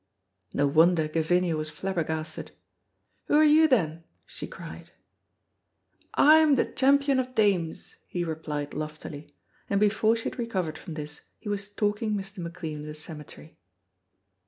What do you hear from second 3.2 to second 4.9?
"Wha are you then?" she cried.